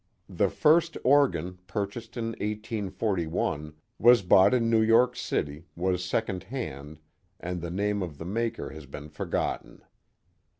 [0.29, 6.97] The first organ, purchased in 1841, was bought in New York City, was second hand,
[7.39, 9.83] and the name of the maker has been forgotten.